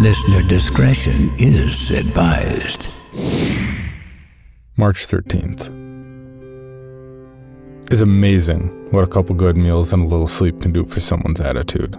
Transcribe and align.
Listener 0.00 0.42
discretion 0.48 1.32
is 1.38 1.92
advised. 1.92 2.90
March 4.76 5.06
13th. 5.06 5.70
It's 7.92 8.00
amazing 8.00 8.90
what 8.90 9.04
a 9.04 9.06
couple 9.06 9.36
good 9.36 9.56
meals 9.56 9.92
and 9.92 10.02
a 10.02 10.06
little 10.08 10.26
sleep 10.26 10.60
can 10.60 10.72
do 10.72 10.84
for 10.84 10.98
someone's 10.98 11.40
attitude. 11.40 11.96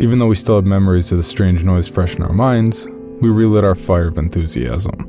Even 0.00 0.18
though 0.18 0.26
we 0.26 0.34
still 0.34 0.56
have 0.56 0.64
memories 0.64 1.12
of 1.12 1.18
the 1.18 1.22
strange 1.22 1.62
noise 1.62 1.86
fresh 1.86 2.14
in 2.14 2.22
our 2.22 2.32
minds, 2.32 2.88
we 3.20 3.28
relit 3.28 3.62
our 3.62 3.74
fire 3.74 4.08
of 4.08 4.16
enthusiasm. 4.16 5.06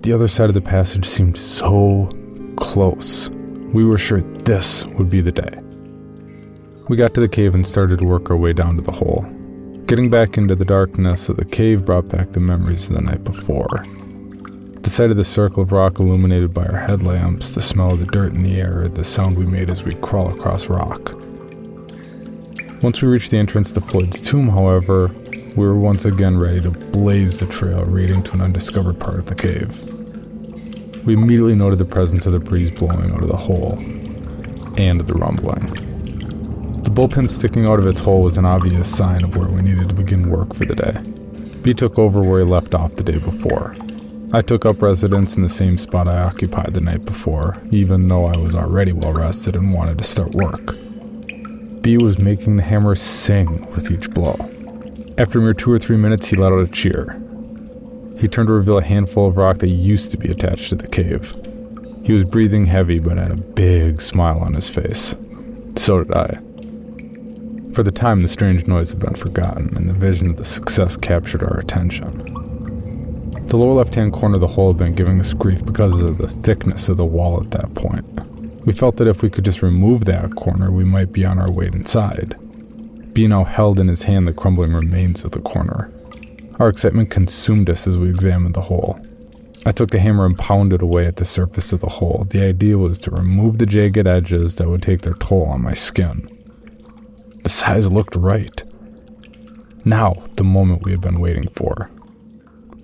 The 0.00 0.12
other 0.12 0.26
side 0.26 0.50
of 0.50 0.54
the 0.54 0.60
passage 0.60 1.04
seemed 1.04 1.38
so 1.38 2.08
close. 2.56 3.30
We 3.72 3.84
were 3.84 3.96
sure 3.96 4.22
this 4.22 4.86
would 4.86 5.08
be 5.08 5.20
the 5.20 5.30
day. 5.30 5.56
We 6.88 6.96
got 6.96 7.14
to 7.14 7.20
the 7.20 7.28
cave 7.28 7.54
and 7.54 7.64
started 7.64 8.00
to 8.00 8.04
work 8.04 8.28
our 8.28 8.36
way 8.36 8.52
down 8.52 8.74
to 8.74 8.82
the 8.82 8.90
hole. 8.90 9.24
Getting 9.90 10.08
back 10.08 10.38
into 10.38 10.54
the 10.54 10.64
darkness 10.64 11.28
of 11.28 11.36
the 11.36 11.44
cave 11.44 11.84
brought 11.84 12.08
back 12.08 12.30
the 12.30 12.38
memories 12.38 12.86
of 12.86 12.94
the 12.94 13.00
night 13.00 13.24
before. 13.24 13.84
The 14.82 14.88
sight 14.88 15.10
of 15.10 15.16
the 15.16 15.24
circle 15.24 15.64
of 15.64 15.72
rock 15.72 15.98
illuminated 15.98 16.54
by 16.54 16.64
our 16.66 16.78
headlamps, 16.78 17.50
the 17.50 17.60
smell 17.60 17.90
of 17.90 17.98
the 17.98 18.06
dirt 18.06 18.32
in 18.32 18.42
the 18.42 18.60
air, 18.60 18.86
the 18.86 19.02
sound 19.02 19.36
we 19.36 19.46
made 19.46 19.68
as 19.68 19.82
we 19.82 19.96
crawl 19.96 20.32
across 20.32 20.68
rock. 20.68 21.12
Once 22.84 23.02
we 23.02 23.08
reached 23.08 23.32
the 23.32 23.36
entrance 23.36 23.72
to 23.72 23.80
Floyd's 23.80 24.20
tomb, 24.20 24.50
however, 24.50 25.08
we 25.56 25.66
were 25.66 25.76
once 25.76 26.04
again 26.04 26.38
ready 26.38 26.60
to 26.60 26.70
blaze 26.70 27.40
the 27.40 27.46
trail 27.46 27.82
leading 27.82 28.22
to 28.22 28.34
an 28.34 28.42
undiscovered 28.42 29.00
part 29.00 29.18
of 29.18 29.26
the 29.26 29.34
cave. 29.34 29.76
We 31.04 31.14
immediately 31.14 31.56
noted 31.56 31.80
the 31.80 31.84
presence 31.84 32.26
of 32.26 32.32
the 32.32 32.38
breeze 32.38 32.70
blowing 32.70 33.10
out 33.10 33.24
of 33.24 33.28
the 33.28 33.36
hole 33.36 33.76
and 34.76 35.00
the 35.00 35.14
rumbling. 35.14 35.89
The 36.90 36.94
bull 36.96 37.08
pin 37.08 37.28
sticking 37.28 37.66
out 37.66 37.78
of 37.78 37.86
its 37.86 38.00
hole 38.00 38.20
was 38.20 38.36
an 38.36 38.44
obvious 38.44 38.92
sign 38.92 39.22
of 39.22 39.36
where 39.36 39.46
we 39.46 39.62
needed 39.62 39.88
to 39.90 39.94
begin 39.94 40.28
work 40.28 40.52
for 40.52 40.64
the 40.64 40.74
day. 40.74 40.98
B 41.62 41.72
took 41.72 42.00
over 42.00 42.20
where 42.20 42.40
he 42.40 42.44
left 42.44 42.74
off 42.74 42.96
the 42.96 43.04
day 43.04 43.18
before. 43.18 43.76
I 44.32 44.42
took 44.42 44.66
up 44.66 44.82
residence 44.82 45.36
in 45.36 45.44
the 45.44 45.48
same 45.48 45.78
spot 45.78 46.08
I 46.08 46.20
occupied 46.20 46.74
the 46.74 46.80
night 46.80 47.04
before, 47.04 47.62
even 47.70 48.08
though 48.08 48.24
I 48.24 48.36
was 48.36 48.56
already 48.56 48.90
well 48.90 49.12
rested 49.12 49.54
and 49.54 49.72
wanted 49.72 49.98
to 49.98 50.04
start 50.04 50.34
work. 50.34 50.76
B 51.80 51.96
was 51.96 52.18
making 52.18 52.56
the 52.56 52.64
hammer 52.64 52.96
sing 52.96 53.70
with 53.70 53.88
each 53.92 54.10
blow. 54.10 54.34
After 55.16 55.40
mere 55.40 55.54
two 55.54 55.70
or 55.70 55.78
three 55.78 55.96
minutes, 55.96 56.26
he 56.26 56.34
let 56.34 56.52
out 56.52 56.58
a 56.58 56.66
cheer. 56.66 57.22
He 58.18 58.26
turned 58.26 58.48
to 58.48 58.52
reveal 58.52 58.78
a 58.78 58.82
handful 58.82 59.28
of 59.28 59.36
rock 59.36 59.58
that 59.58 59.68
used 59.68 60.10
to 60.10 60.18
be 60.18 60.28
attached 60.28 60.70
to 60.70 60.74
the 60.74 60.88
cave. 60.88 61.36
He 62.02 62.12
was 62.12 62.24
breathing 62.24 62.64
heavy 62.64 62.98
but 62.98 63.16
had 63.16 63.30
a 63.30 63.36
big 63.36 64.00
smile 64.00 64.40
on 64.40 64.54
his 64.54 64.68
face. 64.68 65.14
So 65.76 66.02
did 66.02 66.12
I. 66.12 66.40
For 67.74 67.84
the 67.84 67.92
time, 67.92 68.20
the 68.20 68.28
strange 68.28 68.66
noise 68.66 68.90
had 68.90 68.98
been 68.98 69.14
forgotten, 69.14 69.76
and 69.76 69.88
the 69.88 69.94
vision 69.94 70.30
of 70.30 70.36
the 70.36 70.44
success 70.44 70.96
captured 70.96 71.42
our 71.42 71.58
attention. 71.58 72.18
The 73.46 73.56
lower 73.56 73.74
left 73.74 73.94
hand 73.94 74.12
corner 74.12 74.34
of 74.34 74.40
the 74.40 74.48
hole 74.48 74.72
had 74.72 74.78
been 74.78 74.94
giving 74.94 75.20
us 75.20 75.32
grief 75.32 75.64
because 75.64 76.00
of 76.00 76.18
the 76.18 76.28
thickness 76.28 76.88
of 76.88 76.96
the 76.96 77.04
wall 77.04 77.40
at 77.40 77.50
that 77.52 77.74
point. 77.74 78.04
We 78.66 78.72
felt 78.72 78.96
that 78.96 79.08
if 79.08 79.22
we 79.22 79.30
could 79.30 79.44
just 79.44 79.62
remove 79.62 80.04
that 80.04 80.34
corner, 80.34 80.70
we 80.70 80.84
might 80.84 81.12
be 81.12 81.24
on 81.24 81.38
our 81.38 81.50
way 81.50 81.66
inside. 81.66 82.36
B 83.12 83.26
now 83.26 83.44
held 83.44 83.78
in 83.78 83.88
his 83.88 84.02
hand 84.02 84.26
the 84.26 84.32
crumbling 84.32 84.72
remains 84.72 85.24
of 85.24 85.30
the 85.32 85.40
corner. 85.40 85.92
Our 86.58 86.68
excitement 86.68 87.10
consumed 87.10 87.70
us 87.70 87.86
as 87.86 87.98
we 87.98 88.08
examined 88.08 88.54
the 88.54 88.62
hole. 88.62 88.98
I 89.66 89.72
took 89.72 89.90
the 89.90 89.98
hammer 90.00 90.26
and 90.26 90.38
pounded 90.38 90.82
away 90.82 91.06
at 91.06 91.16
the 91.16 91.24
surface 91.24 91.72
of 91.72 91.80
the 91.80 91.88
hole. 91.88 92.26
The 92.30 92.42
idea 92.42 92.78
was 92.78 92.98
to 93.00 93.10
remove 93.10 93.58
the 93.58 93.66
jagged 93.66 94.06
edges 94.06 94.56
that 94.56 94.68
would 94.68 94.82
take 94.82 95.02
their 95.02 95.14
toll 95.14 95.44
on 95.44 95.62
my 95.62 95.72
skin. 95.74 96.39
The 97.50 97.56
size 97.56 97.90
looked 97.90 98.14
right. 98.14 98.62
Now, 99.84 100.14
the 100.36 100.44
moment 100.44 100.84
we 100.84 100.92
had 100.92 101.00
been 101.00 101.18
waiting 101.18 101.48
for. 101.48 101.90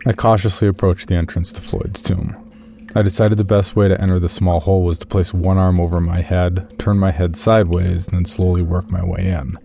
I 0.05 0.13
cautiously 0.13 0.67
approached 0.67 1.07
the 1.07 1.15
entrance 1.15 1.53
to 1.53 1.63
Floyd's 1.63 2.03
tomb. 2.03 2.35
I 2.93 3.03
decided 3.03 3.39
the 3.39 3.45
best 3.45 3.77
way 3.77 3.87
to 3.87 4.01
enter 4.01 4.19
the 4.19 4.29
small 4.29 4.59
hole 4.59 4.83
was 4.83 4.99
to 4.99 5.07
place 5.07 5.33
one 5.33 5.57
arm 5.57 5.79
over 5.79 6.01
my 6.01 6.21
head, 6.21 6.77
turn 6.81 6.99
my 6.99 7.13
head 7.13 7.37
sideways, 7.37 8.09
and 8.09 8.17
then 8.17 8.25
slowly 8.25 8.61
work 8.61 8.91
my 8.91 9.05
way 9.05 9.29
in. 9.29 9.57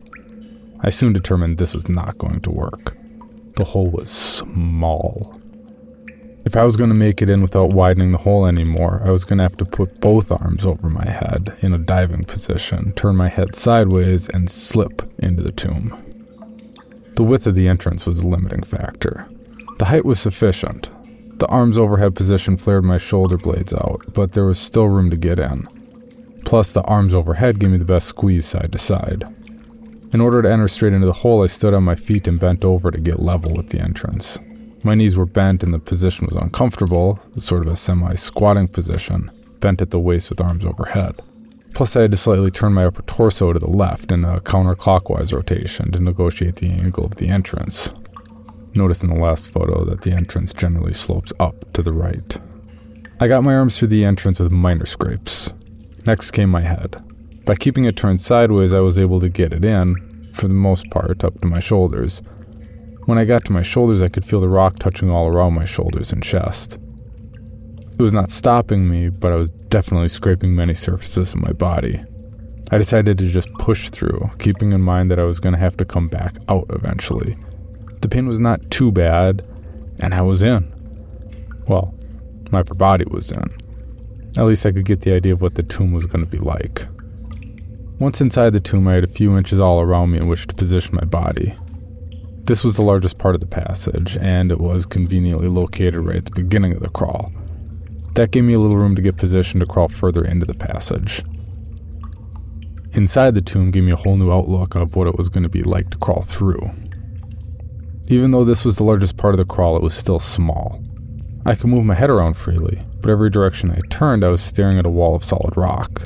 I 0.81 0.91
soon 0.91 1.13
determined 1.13 1.57
this 1.57 1.73
was 1.73 1.89
not 1.89 2.19
going 2.19 2.41
to 2.41 2.51
work. 2.51 2.95
The 3.55 3.63
hole 3.63 3.89
was 3.89 4.11
small. 4.11 5.40
If 6.43 6.55
I 6.55 6.63
was 6.63 6.75
going 6.75 6.89
to 6.89 6.95
make 6.95 7.21
it 7.21 7.29
in 7.29 7.41
without 7.41 7.71
widening 7.71 8.11
the 8.11 8.17
hole 8.17 8.47
anymore, 8.47 9.01
I 9.05 9.11
was 9.11 9.23
going 9.23 9.37
to 9.37 9.43
have 9.43 9.57
to 9.57 9.65
put 9.65 10.01
both 10.01 10.31
arms 10.31 10.65
over 10.65 10.89
my 10.89 11.07
head 11.07 11.55
in 11.61 11.71
a 11.71 11.77
diving 11.77 12.23
position, 12.23 12.91
turn 12.93 13.15
my 13.15 13.29
head 13.29 13.55
sideways, 13.55 14.27
and 14.27 14.49
slip 14.49 15.03
into 15.19 15.43
the 15.43 15.51
tomb. 15.51 15.95
The 17.15 17.23
width 17.23 17.45
of 17.45 17.53
the 17.53 17.67
entrance 17.67 18.07
was 18.07 18.19
a 18.19 18.27
limiting 18.27 18.63
factor. 18.63 19.29
The 19.77 19.85
height 19.85 20.03
was 20.03 20.19
sufficient. 20.19 20.89
The 21.37 21.47
arms 21.47 21.77
overhead 21.77 22.15
position 22.15 22.57
flared 22.57 22.83
my 22.83 22.97
shoulder 22.97 23.37
blades 23.37 23.73
out, 23.73 24.01
but 24.13 24.31
there 24.31 24.45
was 24.45 24.59
still 24.59 24.87
room 24.87 25.11
to 25.11 25.17
get 25.17 25.39
in. 25.39 25.67
Plus, 26.43 26.71
the 26.71 26.83
arms 26.83 27.13
overhead 27.13 27.59
gave 27.59 27.69
me 27.69 27.77
the 27.77 27.85
best 27.85 28.07
squeeze 28.07 28.47
side 28.47 28.71
to 28.71 28.77
side. 28.79 29.23
In 30.11 30.19
order 30.19 30.41
to 30.41 30.51
enter 30.51 30.67
straight 30.67 30.93
into 30.93 31.05
the 31.05 31.13
hole, 31.13 31.43
I 31.43 31.47
stood 31.47 31.73
on 31.73 31.83
my 31.83 31.95
feet 31.95 32.27
and 32.27 32.39
bent 32.39 32.65
over 32.65 32.91
to 32.91 32.99
get 32.99 33.21
level 33.21 33.53
with 33.53 33.69
the 33.69 33.79
entrance. 33.79 34.39
My 34.83 34.95
knees 34.95 35.15
were 35.15 35.27
bent 35.27 35.61
and 35.63 35.73
the 35.73 35.79
position 35.79 36.25
was 36.25 36.35
uncomfortable, 36.35 37.19
sort 37.37 37.65
of 37.65 37.71
a 37.71 37.75
semi 37.75 38.15
squatting 38.15 38.67
position, 38.67 39.29
bent 39.59 39.81
at 39.81 39.91
the 39.91 39.99
waist 39.99 40.29
with 40.29 40.41
arms 40.41 40.65
overhead. 40.65 41.21
Plus, 41.73 41.95
I 41.95 42.01
had 42.01 42.11
to 42.11 42.17
slightly 42.17 42.51
turn 42.51 42.73
my 42.73 42.85
upper 42.85 43.03
torso 43.03 43.53
to 43.53 43.59
the 43.59 43.69
left 43.69 44.11
in 44.11 44.25
a 44.25 44.39
counterclockwise 44.41 45.33
rotation 45.33 45.91
to 45.91 45.99
negotiate 45.99 46.57
the 46.57 46.69
angle 46.69 47.05
of 47.05 47.15
the 47.15 47.29
entrance. 47.29 47.91
Notice 48.73 49.03
in 49.03 49.09
the 49.09 49.19
last 49.19 49.51
photo 49.51 49.85
that 49.85 50.01
the 50.01 50.11
entrance 50.11 50.51
generally 50.51 50.93
slopes 50.93 51.31
up 51.39 51.71
to 51.73 51.81
the 51.81 51.93
right. 51.93 52.39
I 53.19 53.27
got 53.27 53.43
my 53.43 53.53
arms 53.53 53.77
through 53.77 53.89
the 53.89 54.03
entrance 54.03 54.39
with 54.39 54.51
minor 54.51 54.85
scrapes. 54.85 55.53
Next 56.05 56.31
came 56.31 56.49
my 56.49 56.61
head. 56.61 57.03
By 57.45 57.55
keeping 57.55 57.83
it 57.83 57.95
turned 57.95 58.19
sideways, 58.19 58.73
I 58.73 58.79
was 58.79 58.97
able 58.97 59.19
to 59.19 59.29
get 59.29 59.53
it 59.53 59.63
in, 59.63 60.31
for 60.33 60.47
the 60.47 60.53
most 60.53 60.89
part, 60.89 61.23
up 61.23 61.39
to 61.41 61.47
my 61.47 61.59
shoulders 61.59 62.21
when 63.05 63.17
I 63.17 63.25
got 63.25 63.45
to 63.45 63.51
my 63.51 63.61
shoulders, 63.61 64.01
I 64.01 64.07
could 64.07 64.25
feel 64.25 64.41
the 64.41 64.49
rock 64.49 64.79
touching 64.79 65.09
all 65.09 65.27
around 65.27 65.53
my 65.53 65.65
shoulders 65.65 66.11
and 66.11 66.23
chest. 66.23 66.79
It 67.93 68.01
was 68.01 68.13
not 68.13 68.31
stopping 68.31 68.89
me, 68.89 69.09
but 69.09 69.31
I 69.31 69.35
was 69.35 69.51
definitely 69.51 70.09
scraping 70.09 70.55
many 70.55 70.73
surfaces 70.73 71.33
of 71.33 71.41
my 71.41 71.51
body. 71.51 72.03
I 72.71 72.77
decided 72.77 73.17
to 73.17 73.27
just 73.27 73.51
push 73.55 73.89
through, 73.89 74.31
keeping 74.39 74.71
in 74.71 74.81
mind 74.81 75.11
that 75.11 75.19
I 75.19 75.23
was 75.23 75.39
going 75.39 75.53
to 75.53 75.59
have 75.59 75.77
to 75.77 75.85
come 75.85 76.07
back 76.07 76.35
out 76.47 76.65
eventually. 76.69 77.35
The 78.01 78.09
pain 78.09 78.27
was 78.27 78.39
not 78.39 78.71
too 78.71 78.91
bad, 78.91 79.45
and 79.99 80.13
I 80.13 80.21
was 80.21 80.41
in. 80.41 80.71
Well, 81.67 81.93
my 82.49 82.61
upper 82.61 82.73
body 82.73 83.05
was 83.09 83.31
in. 83.31 83.43
At 84.37 84.45
least 84.45 84.65
I 84.65 84.71
could 84.71 84.85
get 84.85 85.01
the 85.01 85.13
idea 85.13 85.33
of 85.33 85.41
what 85.41 85.55
the 85.55 85.63
tomb 85.63 85.91
was 85.91 86.05
going 86.05 86.23
to 86.23 86.31
be 86.31 86.39
like. 86.39 86.87
Once 87.99 88.21
inside 88.21 88.51
the 88.51 88.59
tomb, 88.59 88.87
I 88.87 88.95
had 88.95 89.03
a 89.03 89.07
few 89.07 89.37
inches 89.37 89.59
all 89.59 89.81
around 89.81 90.11
me 90.11 90.19
in 90.19 90.27
which 90.27 90.47
to 90.47 90.55
position 90.55 90.95
my 90.95 91.03
body. 91.03 91.55
This 92.45 92.63
was 92.63 92.75
the 92.75 92.81
largest 92.81 93.17
part 93.17 93.35
of 93.35 93.41
the 93.41 93.47
passage, 93.47 94.17
and 94.17 94.51
it 94.51 94.59
was 94.59 94.85
conveniently 94.85 95.47
located 95.47 95.97
right 95.97 96.17
at 96.17 96.25
the 96.25 96.31
beginning 96.31 96.73
of 96.73 96.81
the 96.81 96.89
crawl. 96.89 97.31
That 98.15 98.31
gave 98.31 98.43
me 98.43 98.53
a 98.53 98.59
little 98.59 98.77
room 98.77 98.95
to 98.95 99.01
get 99.01 99.15
positioned 99.15 99.61
to 99.61 99.67
crawl 99.67 99.87
further 99.87 100.25
into 100.25 100.45
the 100.45 100.55
passage. 100.55 101.23
Inside 102.93 103.35
the 103.35 103.41
tomb 103.41 103.71
gave 103.71 103.83
me 103.83 103.91
a 103.91 103.95
whole 103.95 104.17
new 104.17 104.33
outlook 104.33 104.75
of 104.75 104.95
what 104.95 105.07
it 105.07 105.17
was 105.17 105.29
going 105.29 105.43
to 105.43 105.49
be 105.49 105.63
like 105.63 105.91
to 105.91 105.97
crawl 105.97 106.23
through. 106.23 106.71
Even 108.07 108.31
though 108.31 108.43
this 108.43 108.65
was 108.65 108.75
the 108.75 108.83
largest 108.83 109.15
part 109.15 109.33
of 109.33 109.37
the 109.37 109.45
crawl, 109.45 109.77
it 109.77 109.83
was 109.83 109.93
still 109.93 110.19
small. 110.19 110.83
I 111.45 111.55
could 111.55 111.69
move 111.69 111.85
my 111.85 111.95
head 111.95 112.09
around 112.09 112.33
freely, 112.33 112.81
but 112.99 113.09
every 113.09 113.29
direction 113.29 113.71
I 113.71 113.79
turned, 113.89 114.25
I 114.25 114.29
was 114.29 114.41
staring 114.41 114.77
at 114.77 114.85
a 114.85 114.89
wall 114.89 115.15
of 115.15 115.23
solid 115.23 115.55
rock. 115.55 116.03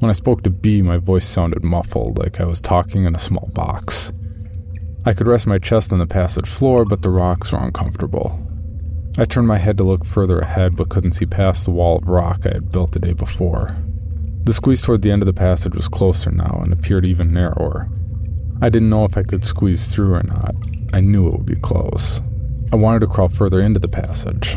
When 0.00 0.10
I 0.10 0.14
spoke 0.14 0.42
to 0.42 0.50
B, 0.50 0.82
my 0.82 0.98
voice 0.98 1.26
sounded 1.26 1.64
muffled, 1.64 2.18
like 2.18 2.40
I 2.40 2.44
was 2.44 2.60
talking 2.60 3.04
in 3.04 3.16
a 3.16 3.20
small 3.20 3.48
box. 3.54 4.12
I 5.04 5.12
could 5.12 5.26
rest 5.26 5.46
my 5.46 5.58
chest 5.58 5.92
on 5.92 5.98
the 5.98 6.06
passage 6.06 6.48
floor, 6.48 6.84
but 6.84 7.02
the 7.02 7.10
rocks 7.10 7.52
were 7.52 7.58
uncomfortable. 7.58 8.38
I 9.16 9.24
turned 9.24 9.48
my 9.48 9.58
head 9.58 9.78
to 9.78 9.84
look 9.84 10.04
further 10.04 10.38
ahead, 10.38 10.76
but 10.76 10.90
couldn't 10.90 11.12
see 11.12 11.26
past 11.26 11.64
the 11.64 11.70
wall 11.70 11.98
of 11.98 12.08
rock 12.08 12.40
I 12.44 12.54
had 12.54 12.70
built 12.70 12.92
the 12.92 12.98
day 12.98 13.12
before. 13.12 13.76
The 14.44 14.52
squeeze 14.52 14.82
toward 14.82 15.02
the 15.02 15.10
end 15.10 15.22
of 15.22 15.26
the 15.26 15.32
passage 15.32 15.74
was 15.74 15.88
closer 15.88 16.30
now 16.30 16.60
and 16.62 16.72
appeared 16.72 17.06
even 17.06 17.32
narrower. 17.32 17.88
I 18.60 18.68
didn't 18.68 18.90
know 18.90 19.04
if 19.04 19.16
I 19.16 19.22
could 19.22 19.44
squeeze 19.44 19.86
through 19.86 20.14
or 20.14 20.22
not. 20.22 20.54
I 20.92 21.00
knew 21.00 21.26
it 21.26 21.32
would 21.32 21.46
be 21.46 21.56
close. 21.56 22.20
I 22.72 22.76
wanted 22.76 23.00
to 23.00 23.06
crawl 23.06 23.28
further 23.28 23.60
into 23.60 23.80
the 23.80 23.88
passage. 23.88 24.56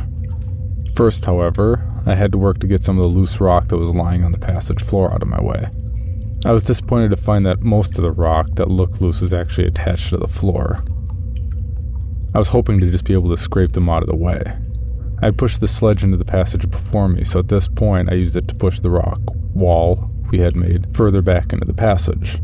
First, 0.95 1.25
however, 1.25 1.87
I 2.05 2.15
had 2.15 2.31
to 2.31 2.37
work 2.37 2.59
to 2.59 2.67
get 2.67 2.83
some 2.83 2.97
of 2.97 3.03
the 3.03 3.09
loose 3.09 3.39
rock 3.39 3.67
that 3.67 3.77
was 3.77 3.95
lying 3.95 4.23
on 4.23 4.31
the 4.31 4.37
passage 4.37 4.83
floor 4.83 5.13
out 5.13 5.21
of 5.21 5.27
my 5.27 5.41
way. 5.41 5.67
I 6.43 6.51
was 6.51 6.63
disappointed 6.63 7.09
to 7.09 7.17
find 7.17 7.45
that 7.45 7.61
most 7.61 7.97
of 7.97 8.01
the 8.01 8.11
rock 8.11 8.47
that 8.55 8.69
looked 8.69 8.99
loose 8.99 9.21
was 9.21 9.33
actually 9.33 9.67
attached 9.67 10.09
to 10.09 10.17
the 10.17 10.27
floor. 10.27 10.83
I 12.33 12.39
was 12.39 12.47
hoping 12.47 12.79
to 12.79 12.89
just 12.89 13.05
be 13.05 13.13
able 13.13 13.29
to 13.29 13.37
scrape 13.37 13.73
them 13.73 13.89
out 13.89 14.01
of 14.01 14.09
the 14.09 14.15
way. 14.15 14.41
I 15.21 15.25
had 15.25 15.37
pushed 15.37 15.59
the 15.59 15.67
sledge 15.67 16.03
into 16.03 16.17
the 16.17 16.25
passage 16.25 16.67
before 16.69 17.09
me, 17.09 17.23
so 17.23 17.39
at 17.39 17.49
this 17.49 17.67
point 17.67 18.09
I 18.09 18.15
used 18.15 18.35
it 18.35 18.47
to 18.47 18.55
push 18.55 18.79
the 18.79 18.89
rock 18.89 19.19
wall 19.53 20.09
we 20.31 20.39
had 20.39 20.55
made 20.55 20.95
further 20.95 21.21
back 21.21 21.53
into 21.53 21.65
the 21.65 21.73
passage. 21.73 22.41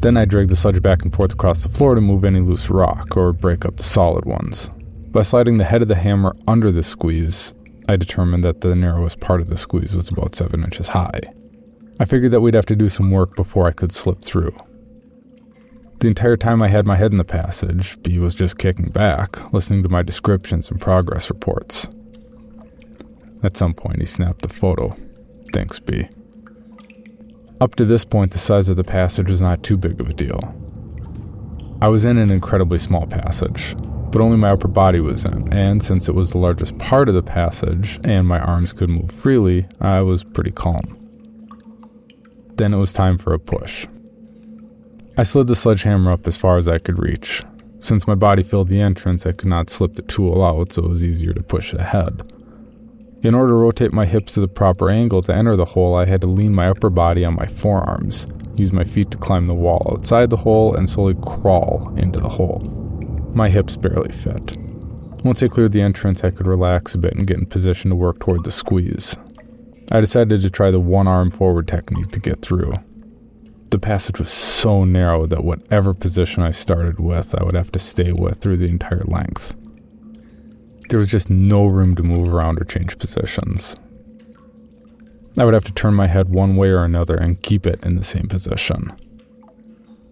Then 0.00 0.16
I 0.16 0.24
dragged 0.24 0.50
the 0.50 0.56
sledge 0.56 0.82
back 0.82 1.02
and 1.02 1.14
forth 1.14 1.32
across 1.32 1.62
the 1.62 1.68
floor 1.68 1.94
to 1.94 2.00
move 2.00 2.24
any 2.24 2.40
loose 2.40 2.68
rock 2.68 3.16
or 3.16 3.32
break 3.32 3.64
up 3.64 3.76
the 3.76 3.84
solid 3.84 4.24
ones. 4.24 4.70
By 5.10 5.22
sliding 5.22 5.58
the 5.58 5.64
head 5.64 5.82
of 5.82 5.88
the 5.88 5.94
hammer 5.94 6.34
under 6.48 6.72
the 6.72 6.82
squeeze, 6.82 7.54
I 7.88 7.96
determined 7.96 8.42
that 8.42 8.62
the 8.62 8.74
narrowest 8.74 9.20
part 9.20 9.40
of 9.40 9.48
the 9.48 9.56
squeeze 9.56 9.94
was 9.94 10.08
about 10.08 10.34
7 10.34 10.64
inches 10.64 10.88
high. 10.88 11.20
I 11.98 12.04
figured 12.04 12.32
that 12.32 12.40
we'd 12.40 12.54
have 12.54 12.66
to 12.66 12.76
do 12.76 12.88
some 12.88 13.10
work 13.10 13.36
before 13.36 13.66
I 13.66 13.72
could 13.72 13.92
slip 13.92 14.22
through. 14.22 14.54
The 16.00 16.08
entire 16.08 16.36
time 16.36 16.60
I 16.60 16.68
had 16.68 16.86
my 16.86 16.96
head 16.96 17.12
in 17.12 17.18
the 17.18 17.24
passage, 17.24 18.00
B 18.02 18.18
was 18.18 18.34
just 18.34 18.58
kicking 18.58 18.90
back, 18.90 19.52
listening 19.52 19.82
to 19.82 19.88
my 19.88 20.02
descriptions 20.02 20.70
and 20.70 20.78
progress 20.78 21.30
reports. 21.30 21.88
At 23.42 23.56
some 23.56 23.72
point, 23.72 24.00
he 24.00 24.06
snapped 24.06 24.42
the 24.42 24.48
photo. 24.48 24.94
Thanks, 25.54 25.78
B. 25.78 26.06
Up 27.62 27.74
to 27.76 27.86
this 27.86 28.04
point, 28.04 28.32
the 28.32 28.38
size 28.38 28.68
of 28.68 28.76
the 28.76 28.84
passage 28.84 29.30
was 29.30 29.40
not 29.40 29.62
too 29.62 29.78
big 29.78 29.98
of 29.98 30.10
a 30.10 30.12
deal. 30.12 30.40
I 31.80 31.88
was 31.88 32.04
in 32.04 32.18
an 32.18 32.30
incredibly 32.30 32.78
small 32.78 33.06
passage, 33.06 33.74
but 34.10 34.20
only 34.20 34.36
my 34.36 34.50
upper 34.50 34.68
body 34.68 35.00
was 35.00 35.24
in, 35.24 35.50
and 35.52 35.82
since 35.82 36.08
it 36.08 36.14
was 36.14 36.30
the 36.30 36.38
largest 36.38 36.76
part 36.76 37.08
of 37.08 37.14
the 37.14 37.22
passage 37.22 38.00
and 38.04 38.26
my 38.26 38.38
arms 38.38 38.74
could 38.74 38.90
move 38.90 39.10
freely, 39.10 39.66
I 39.80 40.02
was 40.02 40.24
pretty 40.24 40.52
calm. 40.52 41.05
Then 42.56 42.74
it 42.74 42.78
was 42.78 42.92
time 42.92 43.18
for 43.18 43.32
a 43.32 43.38
push. 43.38 43.86
I 45.16 45.22
slid 45.22 45.46
the 45.46 45.54
sledgehammer 45.54 46.12
up 46.12 46.26
as 46.26 46.36
far 46.36 46.56
as 46.56 46.68
I 46.68 46.78
could 46.78 46.98
reach. 46.98 47.42
Since 47.78 48.06
my 48.06 48.14
body 48.14 48.42
filled 48.42 48.68
the 48.68 48.80
entrance, 48.80 49.26
I 49.26 49.32
could 49.32 49.48
not 49.48 49.70
slip 49.70 49.94
the 49.94 50.02
tool 50.02 50.44
out, 50.44 50.72
so 50.72 50.84
it 50.84 50.88
was 50.88 51.04
easier 51.04 51.32
to 51.32 51.42
push 51.42 51.72
it 51.72 51.80
ahead. 51.80 52.32
In 53.22 53.34
order 53.34 53.52
to 53.52 53.56
rotate 53.56 53.92
my 53.92 54.06
hips 54.06 54.34
to 54.34 54.40
the 54.40 54.48
proper 54.48 54.90
angle 54.90 55.22
to 55.22 55.34
enter 55.34 55.56
the 55.56 55.64
hole, 55.64 55.94
I 55.94 56.06
had 56.06 56.20
to 56.20 56.26
lean 56.26 56.54
my 56.54 56.68
upper 56.68 56.90
body 56.90 57.24
on 57.24 57.34
my 57.34 57.46
forearms, 57.46 58.26
use 58.56 58.72
my 58.72 58.84
feet 58.84 59.10
to 59.10 59.18
climb 59.18 59.46
the 59.46 59.54
wall 59.54 59.90
outside 59.92 60.30
the 60.30 60.36
hole, 60.36 60.74
and 60.74 60.88
slowly 60.88 61.16
crawl 61.22 61.92
into 61.96 62.20
the 62.20 62.28
hole. 62.28 62.60
My 63.34 63.48
hips 63.48 63.76
barely 63.76 64.12
fit. 64.12 64.56
Once 65.24 65.42
I 65.42 65.48
cleared 65.48 65.72
the 65.72 65.82
entrance, 65.82 66.24
I 66.24 66.30
could 66.30 66.46
relax 66.46 66.94
a 66.94 66.98
bit 66.98 67.14
and 67.14 67.26
get 67.26 67.38
in 67.38 67.46
position 67.46 67.90
to 67.90 67.96
work 67.96 68.20
toward 68.20 68.44
the 68.44 68.52
squeeze. 68.52 69.16
I 69.90 70.00
decided 70.00 70.42
to 70.42 70.50
try 70.50 70.70
the 70.70 70.80
one 70.80 71.06
arm 71.06 71.30
forward 71.30 71.68
technique 71.68 72.10
to 72.12 72.20
get 72.20 72.42
through. 72.42 72.74
The 73.70 73.78
passage 73.78 74.18
was 74.18 74.30
so 74.30 74.84
narrow 74.84 75.26
that 75.26 75.44
whatever 75.44 75.94
position 75.94 76.42
I 76.42 76.50
started 76.50 76.98
with, 76.98 77.34
I 77.34 77.44
would 77.44 77.54
have 77.54 77.70
to 77.72 77.78
stay 77.78 78.12
with 78.12 78.38
through 78.38 78.56
the 78.56 78.68
entire 78.68 79.04
length. 79.06 79.54
There 80.88 80.98
was 80.98 81.08
just 81.08 81.30
no 81.30 81.66
room 81.66 81.94
to 81.96 82.02
move 82.02 82.32
around 82.32 82.60
or 82.60 82.64
change 82.64 82.98
positions. 82.98 83.76
I 85.38 85.44
would 85.44 85.54
have 85.54 85.64
to 85.64 85.72
turn 85.72 85.94
my 85.94 86.06
head 86.06 86.30
one 86.30 86.56
way 86.56 86.68
or 86.68 86.84
another 86.84 87.16
and 87.16 87.42
keep 87.42 87.66
it 87.66 87.80
in 87.82 87.96
the 87.96 88.04
same 88.04 88.28
position. 88.28 88.92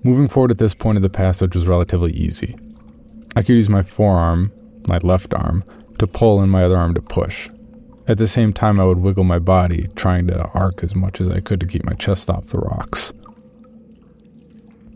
Moving 0.03 0.29
forward 0.29 0.51
at 0.51 0.59
this 0.59 0.75
point 0.75 0.99
of 0.99 1.03
the 1.03 1.09
passage 1.09 1.55
was 1.57 1.67
relatively 1.67 2.13
easy. 2.13 2.57
I 3.35 3.43
could 3.43 3.55
use 3.55 3.71
my 3.71 3.83
forearm, 3.83 4.53
my 4.87 4.99
left 4.99 5.33
arm, 5.33 5.65
to 5.99 6.07
pull 6.07 6.41
and 6.41 6.53
my 6.53 6.65
other 6.65 6.77
arm 6.77 6.95
to 6.95 7.01
push. 7.01 7.49
At 8.07 8.19
the 8.19 8.29
same 8.29 8.53
time, 8.53 8.79
I 8.79 8.85
would 8.85 9.01
wiggle 9.01 9.25
my 9.25 9.39
body, 9.39 9.89
trying 9.95 10.27
to 10.27 10.49
arc 10.51 10.85
as 10.85 10.95
much 10.95 11.21
as 11.21 11.29
I 11.29 11.41
could 11.41 11.61
to 11.61 11.67
keep 11.67 11.85
my 11.85 11.95
chest 11.95 12.29
off 12.29 12.49
the 12.49 12.59
rocks. 12.59 13.13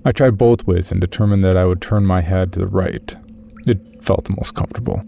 I 0.05 0.13
tried 0.13 0.37
both 0.39 0.67
ways 0.67 0.93
and 0.93 1.01
determined 1.01 1.43
that 1.45 1.57
I 1.57 1.65
would 1.65 1.81
turn 1.81 2.05
my 2.05 2.21
head 2.21 2.53
to 2.53 2.59
the 2.61 2.67
right. 2.67 3.17
It 3.67 4.05
felt 4.05 4.25
the 4.25 4.37
most 4.37 4.55
comfortable. 4.55 5.03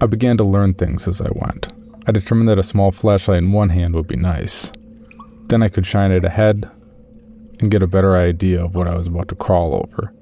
I 0.00 0.06
began 0.06 0.36
to 0.36 0.44
learn 0.44 0.74
things 0.74 1.08
as 1.08 1.20
I 1.20 1.28
went. 1.32 1.72
I 2.06 2.12
determined 2.12 2.48
that 2.48 2.58
a 2.58 2.62
small 2.62 2.92
flashlight 2.92 3.38
in 3.38 3.52
one 3.52 3.70
hand 3.70 3.94
would 3.94 4.08
be 4.08 4.16
nice. 4.16 4.72
Then 5.46 5.62
I 5.62 5.68
could 5.68 5.86
shine 5.86 6.12
it 6.12 6.24
ahead 6.24 6.70
and 7.60 7.70
get 7.70 7.82
a 7.82 7.86
better 7.86 8.16
idea 8.16 8.62
of 8.62 8.74
what 8.74 8.88
I 8.88 8.96
was 8.96 9.06
about 9.06 9.28
to 9.28 9.34
crawl 9.34 9.74
over. 9.74 10.12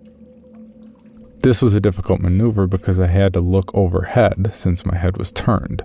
This 1.42 1.62
was 1.62 1.72
a 1.72 1.80
difficult 1.80 2.20
maneuver 2.20 2.66
because 2.66 3.00
I 3.00 3.06
had 3.06 3.32
to 3.32 3.40
look 3.40 3.70
overhead 3.74 4.50
since 4.52 4.84
my 4.84 4.98
head 4.98 5.16
was 5.16 5.32
turned. 5.32 5.82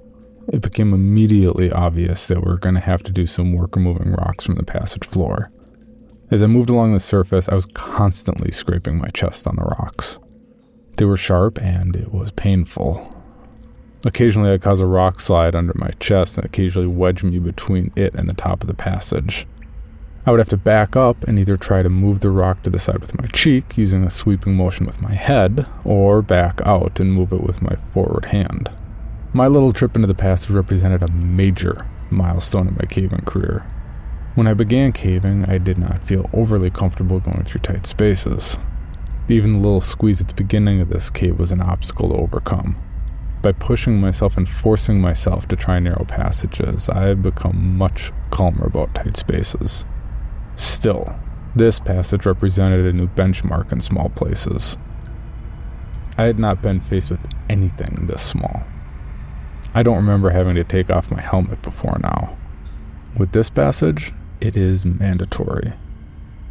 It 0.51 0.61
became 0.61 0.93
immediately 0.93 1.71
obvious 1.71 2.27
that 2.27 2.43
we 2.43 2.51
were 2.51 2.57
going 2.57 2.75
to 2.75 2.81
have 2.81 3.03
to 3.03 3.11
do 3.11 3.25
some 3.25 3.53
work 3.53 3.73
removing 3.77 4.11
rocks 4.11 4.43
from 4.43 4.55
the 4.55 4.63
passage 4.63 5.05
floor. 5.05 5.51
As 6.29 6.43
I 6.43 6.47
moved 6.47 6.69
along 6.69 6.93
the 6.93 6.99
surface, 6.99 7.47
I 7.47 7.55
was 7.55 7.67
constantly 7.67 8.51
scraping 8.51 8.97
my 8.97 9.07
chest 9.09 9.47
on 9.47 9.55
the 9.55 9.63
rocks. 9.63 10.19
They 10.97 11.05
were 11.05 11.15
sharp 11.15 11.61
and 11.61 11.95
it 11.95 12.13
was 12.13 12.31
painful. 12.31 13.09
Occasionally, 14.03 14.51
I'd 14.51 14.61
cause 14.61 14.81
a 14.81 14.85
rock 14.85 15.21
slide 15.21 15.55
under 15.55 15.73
my 15.75 15.91
chest 16.01 16.37
and 16.37 16.45
occasionally 16.45 16.87
wedge 16.87 17.23
me 17.23 17.39
between 17.39 17.93
it 17.95 18.13
and 18.13 18.29
the 18.29 18.35
top 18.35 18.61
of 18.61 18.67
the 18.67 18.73
passage. 18.73 19.47
I 20.27 20.31
would 20.31 20.39
have 20.39 20.49
to 20.49 20.57
back 20.57 20.95
up 20.95 21.23
and 21.25 21.37
either 21.37 21.55
try 21.55 21.83
to 21.83 21.89
move 21.89 22.21
the 22.21 22.31
rock 22.31 22.63
to 22.63 22.71
the 22.71 22.79
side 22.79 22.99
with 22.99 23.19
my 23.19 23.27
cheek 23.27 23.77
using 23.77 24.03
a 24.03 24.09
sweeping 24.09 24.55
motion 24.55 24.87
with 24.87 24.99
my 24.99 25.13
head, 25.13 25.69
or 25.83 26.23
back 26.23 26.61
out 26.65 26.99
and 26.99 27.13
move 27.13 27.31
it 27.31 27.43
with 27.43 27.61
my 27.61 27.75
forward 27.93 28.25
hand. 28.25 28.71
My 29.33 29.45
little 29.45 29.71
trip 29.71 29.95
into 29.95 30.07
the 30.07 30.15
passage 30.15 30.49
represented 30.49 31.03
a 31.03 31.11
major 31.11 31.85
milestone 32.09 32.67
in 32.67 32.73
my 32.73 32.85
caving 32.89 33.21
career. 33.21 33.67
When 34.33 34.47
I 34.47 34.55
began 34.55 34.93
caving, 34.93 35.45
I 35.45 35.59
did 35.59 35.77
not 35.77 36.07
feel 36.07 36.27
overly 36.33 36.71
comfortable 36.71 37.19
going 37.19 37.43
through 37.43 37.61
tight 37.61 37.85
spaces. 37.85 38.57
Even 39.29 39.51
the 39.51 39.57
little 39.57 39.79
squeeze 39.79 40.21
at 40.21 40.27
the 40.27 40.33
beginning 40.33 40.81
of 40.81 40.89
this 40.89 41.11
cave 41.11 41.37
was 41.37 41.51
an 41.51 41.61
obstacle 41.61 42.09
to 42.09 42.15
overcome. 42.15 42.75
By 43.43 43.51
pushing 43.51 44.01
myself 44.01 44.37
and 44.37 44.49
forcing 44.49 44.99
myself 44.99 45.47
to 45.49 45.55
try 45.55 45.77
narrow 45.77 46.05
passages, 46.05 46.89
I 46.89 47.03
have 47.03 47.21
become 47.21 47.77
much 47.77 48.11
calmer 48.31 48.65
about 48.65 48.95
tight 48.95 49.17
spaces. 49.17 49.85
Still, 50.55 51.15
this 51.55 51.79
passage 51.79 52.25
represented 52.25 52.85
a 52.85 52.93
new 52.93 53.07
benchmark 53.07 53.71
in 53.71 53.81
small 53.81 54.09
places. 54.09 54.77
I 56.17 56.23
had 56.23 56.39
not 56.39 56.61
been 56.61 56.79
faced 56.79 57.11
with 57.11 57.19
anything 57.49 58.07
this 58.07 58.21
small. 58.21 58.63
I 59.73 59.83
don't 59.83 59.97
remember 59.97 60.29
having 60.29 60.55
to 60.55 60.63
take 60.63 60.89
off 60.89 61.11
my 61.11 61.21
helmet 61.21 61.61
before 61.61 61.97
now. 62.01 62.37
With 63.17 63.33
this 63.33 63.49
passage, 63.49 64.13
it 64.39 64.55
is 64.55 64.85
mandatory. 64.85 65.73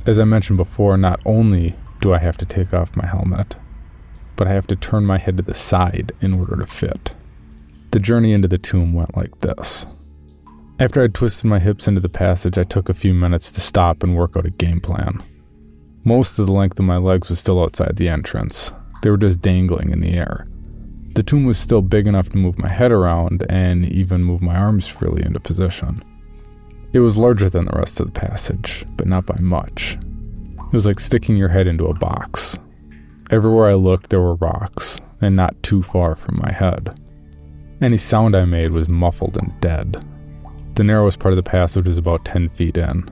As 0.07 0.19
I 0.19 0.25
mentioned 0.25 0.59
before, 0.59 0.97
not 0.99 1.21
only 1.25 1.75
do 2.01 2.13
I 2.13 2.19
have 2.19 2.37
to 2.39 2.47
take 2.47 2.75
off 2.75 2.97
my 2.97 3.07
helmet, 3.07 3.57
but 4.37 4.47
I 4.47 4.53
have 4.53 4.67
to 4.67 4.77
turn 4.77 5.07
my 5.07 5.17
head 5.19 5.39
to 5.39 5.43
the 5.43 5.55
side 5.55 6.13
in 6.21 6.35
order 6.35 6.57
to 6.57 6.67
fit. 6.67 7.15
The 7.93 8.01
journey 8.01 8.33
into 8.33 8.49
the 8.49 8.59
tomb 8.59 8.93
went 8.93 9.17
like 9.17 9.41
this. 9.41 9.87
After 10.81 11.05
I'd 11.05 11.15
twisted 11.15 11.45
my 11.45 11.61
hips 11.61 11.87
into 11.87 12.01
the 12.01 12.09
passage, 12.09 12.59
I 12.59 12.65
took 12.65 12.89
a 12.89 12.95
few 12.95 13.15
minutes 13.15 13.53
to 13.53 13.61
stop 13.61 14.03
and 14.03 14.17
work 14.17 14.37
out 14.37 14.47
a 14.47 14.51
game 14.51 14.81
plan. 14.81 15.23
Most 16.05 16.39
of 16.39 16.47
the 16.47 16.53
length 16.53 16.79
of 16.81 16.85
my 16.85 16.97
legs 16.97 17.29
was 17.29 17.39
still 17.39 17.63
outside 17.63 17.97
the 17.97 18.09
entrance, 18.09 18.73
they 19.05 19.11
were 19.11 19.17
just 19.17 19.41
dangling 19.41 19.93
in 19.93 20.01
the 20.01 20.15
air. 20.15 20.49
The 21.15 21.23
tomb 21.23 21.45
was 21.45 21.59
still 21.59 21.83
big 21.83 22.07
enough 22.07 22.31
to 22.31 22.39
move 22.39 22.59
my 22.59 22.69
head 22.69 22.91
around 22.91 23.47
and 23.49 23.87
even 23.93 24.25
move 24.25 24.43
my 24.43 24.57
arms 24.57 24.89
freely 24.89 25.23
into 25.23 25.39
position. 25.39 26.03
It 26.93 27.01
was 27.01 27.17
larger 27.17 27.49
than 27.49 27.67
the 27.67 27.79
rest 27.79 28.01
of 28.01 28.07
the 28.07 28.21
passage, 28.21 28.85
but 28.97 29.07
not 29.07 29.27
by 29.27 29.39
much. 29.41 29.97
It 30.57 30.73
was 30.73 30.87
like 30.87 30.99
sticking 30.99 31.37
your 31.37 31.51
head 31.51 31.67
into 31.69 31.87
a 31.87 31.95
box. 31.95 32.59
Everywhere 33.31 33.69
I 33.69 33.75
looked, 33.75 34.11
there 34.11 34.21
were 34.21 34.35
rocks, 34.37 35.01
and 35.21 35.37
not 35.37 35.63
too 35.63 35.83
far 35.83 36.17
from 36.17 36.41
my 36.43 36.51
head. 36.51 36.99
Any 37.81 37.97
sound 37.97 38.35
I 38.35 38.45
made 38.45 38.73
was 38.73 38.89
muffled 38.89 39.37
and 39.37 39.53
dead. 39.61 40.03
The 40.75 40.85
narrowest 40.85 41.21
part 41.21 41.33
of 41.33 41.37
the 41.37 41.49
passage 41.49 41.87
was 41.87 41.99
about 41.99 42.25
10 42.25 42.49
feet 42.49 42.77
in. 42.77 43.09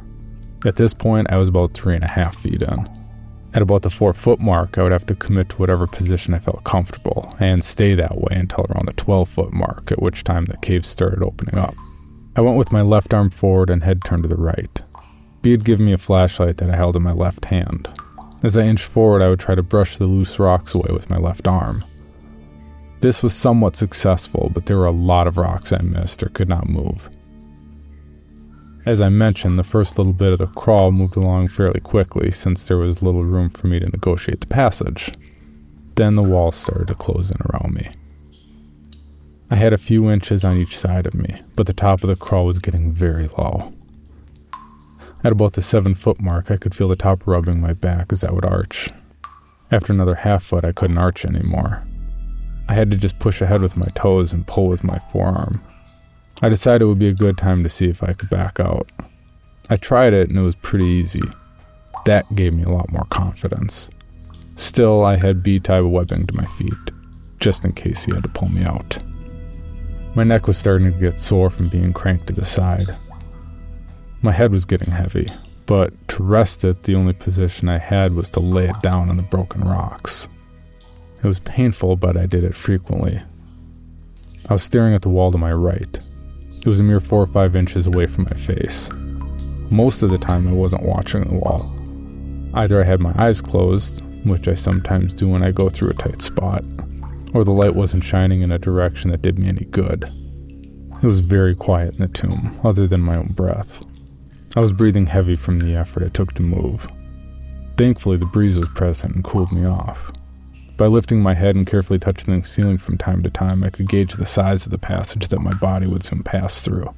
At 0.67 0.77
this 0.77 0.93
point, 0.93 1.31
I 1.31 1.39
was 1.39 1.49
about 1.49 1.75
three 1.75 1.95
and 1.95 2.03
a 2.03 2.09
half 2.09 2.37
feet 2.37 2.61
in. 2.61 2.89
At 3.55 3.63
about 3.63 3.83
the 3.83 3.91
four 3.91 4.13
foot 4.13 4.41
mark, 4.41 4.79
I 4.79 4.83
would 4.83 4.91
have 4.91 5.07
to 5.07 5.15
commit 5.15 5.51
to 5.51 5.57
whatever 5.57 5.87
position 5.87 6.35
I 6.35 6.41
felt 6.41 6.65
comfortable 6.65 7.37
and 7.39 7.65
stay 7.65 7.95
that 7.95 8.17
way 8.17 8.35
until 8.35 8.65
around 8.65 8.89
the 8.89 8.95
12 8.95 9.29
foot 9.29 9.53
mark, 9.53 9.93
at 9.93 10.03
which 10.03 10.25
time 10.25 10.47
the 10.47 10.57
cave 10.57 10.85
started 10.85 11.23
opening 11.23 11.57
up. 11.57 11.75
I 12.35 12.41
went 12.41 12.57
with 12.57 12.73
my 12.73 12.83
left 12.83 13.15
arm 13.15 13.31
forward 13.31 13.71
and 13.71 13.85
head 13.85 14.01
turned 14.05 14.25
to 14.25 14.29
the 14.29 14.37
right. 14.37 14.83
B 15.43 15.53
had 15.53 15.65
given 15.65 15.87
me 15.87 15.93
a 15.93 15.99
flashlight 15.99 16.57
that 16.57 16.71
I 16.71 16.77
held 16.77 16.97
in 16.97 17.03
my 17.03 17.13
left 17.13 17.45
hand. 17.45 17.89
As 18.43 18.57
I 18.57 18.63
inched 18.63 18.85
forward, 18.85 19.23
I 19.23 19.29
would 19.29 19.41
try 19.41 19.55
to 19.55 19.63
brush 19.63 19.99
the 19.99 20.07
loose 20.07 20.39
rocks 20.39 20.75
away 20.75 20.89
with 20.91 21.11
my 21.11 21.17
left 21.17 21.47
arm. 21.47 21.85
This 23.01 23.23
was 23.23 23.35
somewhat 23.35 23.77
successful, 23.77 24.51
but 24.53 24.67
there 24.67 24.79
were 24.79 24.87
a 24.87 24.93
lot 24.93 25.27
of 25.27 25.37
rocks 25.37 25.73
I 25.73 25.83
missed 25.83 26.23
or 26.23 26.29
could 26.29 26.49
not 26.49 26.69
move. 26.69 27.09
As 28.85 29.01
I 29.01 29.09
mentioned, 29.11 29.59
the 29.59 29.65
first 29.65 29.97
little 29.97 30.13
bit 30.13 30.33
of 30.33 30.39
the 30.39 30.47
crawl 30.47 30.91
moved 30.91 31.17
along 31.17 31.49
fairly 31.49 31.79
quickly 31.79 32.33
since 32.33 32.65
there 32.65 32.79
was 32.79 33.03
little 33.03 33.25
room 33.25 33.49
for 33.49 33.69
me 33.69 33.79
to 33.79 33.89
negotiate 33.89 34.41
the 34.41 34.47
passage. 34.49 35.13
Then 35.95 36.17
the 36.17 36.23
walls 36.23 36.57
started 36.57 36.89
to 36.89 36.95
close 36.95 37.31
in 37.31 37.37
around 37.43 37.75
me. 37.75 37.91
I 39.51 39.57
had 39.57 39.73
a 39.73 39.79
few 39.79 40.11
inches 40.11 40.45
on 40.45 40.57
each 40.57 40.77
side 40.77 41.07
of 41.07 41.15
me, 41.15 41.43
but 41.55 41.67
the 41.67 41.73
top 41.73 42.03
of 42.03 42.11
the 42.11 42.17
crawl 42.17 42.47
was 42.47 42.59
getting 42.59 42.91
very 42.91 43.29
low. 43.29 43.73
At 45.23 45.31
about 45.31 45.53
the 45.53 45.63
seven 45.63 45.95
foot 45.95 46.21
mark, 46.21 46.51
I 46.51 46.57
could 46.57 46.75
feel 46.75 46.89
the 46.89 46.97
top 46.97 47.25
rubbing 47.27 47.61
my 47.61 47.75
back 47.75 48.13
as 48.13 48.25
I 48.25 48.33
would 48.33 48.45
arch. 48.45 48.91
After 49.71 49.93
another 49.93 50.17
half 50.17 50.43
foot, 50.43 50.65
I 50.65 50.73
couldn't 50.73 50.99
arch 50.99 51.25
anymore. 51.25 51.87
I 52.69 52.75
had 52.75 52.91
to 52.91 52.97
just 52.97 53.21
push 53.21 53.41
ahead 53.41 53.61
with 53.61 53.77
my 53.77 53.89
toes 53.95 54.33
and 54.33 54.47
pull 54.47 54.67
with 54.67 54.83
my 54.83 54.99
forearm. 55.13 55.63
I 56.41 56.49
decided 56.49 56.83
it 56.83 56.87
would 56.87 56.99
be 56.99 57.09
a 57.09 57.15
good 57.15 57.37
time 57.37 57.63
to 57.63 57.69
see 57.69 57.89
if 57.89 58.03
I 58.03 58.13
could 58.13 58.31
back 58.31 58.59
out. 58.59 58.91
I 59.69 59.77
tried 59.77 60.13
it 60.13 60.29
and 60.29 60.39
it 60.39 60.43
was 60.43 60.57
pretty 60.57 60.87
easy. 60.87 61.23
That 62.05 62.33
gave 62.35 62.53
me 62.55 62.65
a 62.65 62.69
lot 62.69 62.91
more 62.91 63.07
confidence. 63.11 63.91
Still, 64.57 65.05
I 65.05 65.17
had 65.17 65.43
B 65.43 65.61
type 65.61 65.85
webbing 65.85 66.27
to 66.27 66.35
my 66.35 66.45
feet, 66.45 66.73
just 67.41 67.65
in 67.65 67.73
case 67.73 68.05
he 68.05 68.15
had 68.15 68.25
to 68.25 68.29
pull 68.29 68.49
me 68.49 68.65
out. 68.65 68.99
My 70.15 70.25
neck 70.25 70.47
was 70.47 70.59
starting 70.59 70.93
to 70.93 70.99
get 70.99 71.19
sore 71.19 71.49
from 71.49 71.69
being 71.69 71.93
cranked 71.93 72.27
to 72.27 72.33
the 72.33 72.45
side. 72.45 72.97
My 74.21 74.33
head 74.33 74.53
was 74.53 74.65
getting 74.65 74.93
heavy, 74.93 75.29
but 75.67 75.93
to 76.09 76.23
rest 76.23 76.65
it, 76.65 76.83
the 76.83 76.95
only 76.95 77.13
position 77.13 77.69
I 77.69 77.79
had 77.79 78.15
was 78.15 78.29
to 78.31 78.41
lay 78.41 78.69
it 78.69 78.83
down 78.83 79.09
on 79.09 79.17
the 79.17 79.23
broken 79.23 79.63
rocks. 79.63 80.29
It 81.17 81.25
was 81.25 81.39
painful, 81.39 81.97
but 81.97 82.17
I 82.17 82.27
did 82.27 82.45
it 82.45 82.55
frequently. 82.55 83.23
I 84.51 84.53
was 84.53 84.65
staring 84.65 84.93
at 84.93 85.03
the 85.03 85.09
wall 85.09 85.33
to 85.33 85.39
my 85.39 85.53
right. 85.53 85.99
It 86.65 86.69
was 86.69 86.79
a 86.79 86.85
mere 86.85 87.01
four 87.01 87.23
or 87.23 87.27
five 87.27 87.57
inches 87.57 87.89
away 87.89 88.07
from 88.07 88.25
my 88.25 88.37
face. 88.37 88.89
Most 89.69 90.03
of 90.03 90.11
the 90.11 90.19
time, 90.19 90.47
I 90.47 90.53
wasn't 90.53 90.85
watching 90.85 91.25
the 91.25 91.35
wall. 91.35 91.73
Either 92.55 92.81
I 92.81 92.85
had 92.85 93.01
my 93.01 93.13
eyes 93.17 93.41
closed, 93.41 94.01
which 94.25 94.47
I 94.47 94.55
sometimes 94.55 95.13
do 95.13 95.29
when 95.29 95.43
I 95.43 95.51
go 95.51 95.69
through 95.69 95.91
a 95.91 95.95
tight 95.95 96.23
spot, 96.23 96.63
or 97.35 97.43
the 97.43 97.51
light 97.51 97.75
wasn't 97.75 98.05
shining 98.05 98.43
in 98.43 98.53
a 98.53 98.59
direction 98.59 99.11
that 99.11 99.23
did 99.23 99.41
me 99.41 99.49
any 99.49 99.65
good. 99.65 100.05
It 101.03 101.07
was 101.07 101.19
very 101.19 101.57
quiet 101.57 101.95
in 101.95 102.01
the 102.01 102.07
tomb, 102.09 102.61
other 102.63 102.87
than 102.87 103.01
my 103.01 103.17
own 103.17 103.33
breath. 103.33 103.83
I 104.55 104.61
was 104.61 104.73
breathing 104.73 105.07
heavy 105.07 105.35
from 105.35 105.59
the 105.59 105.75
effort 105.75 106.05
it 106.05 106.15
took 106.15 106.33
to 106.35 106.43
move. 106.43 106.87
Thankfully, 107.77 108.19
the 108.19 108.27
breeze 108.27 108.57
was 108.57 108.69
present 108.69 109.17
and 109.17 109.25
cooled 109.25 109.51
me 109.51 109.67
off. 109.67 110.13
By 110.77 110.87
lifting 110.87 111.21
my 111.21 111.35
head 111.35 111.55
and 111.55 111.67
carefully 111.67 111.99
touching 111.99 112.39
the 112.39 112.47
ceiling 112.47 112.79
from 112.79 112.99
time 112.99 113.23
to 113.23 113.31
time, 113.31 113.63
I 113.63 113.71
could 113.71 113.89
gauge 113.89 114.15
the 114.15 114.27
size 114.27 114.65
of 114.65 114.73
the 114.73 114.79
passage 114.79 115.29
that 115.29 115.41
my 115.41 115.53
body 115.55 115.87
would 115.87 116.03
soon 116.03 116.23
pass 116.23 116.63
through. 116.63 116.95